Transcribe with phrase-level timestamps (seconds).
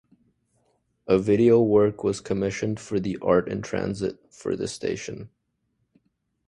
[1.05, 5.29] A video work was commissioned for the Art in Transit for this station.